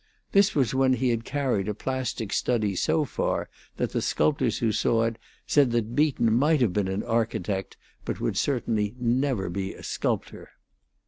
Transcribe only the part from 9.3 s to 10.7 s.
be a sculptor.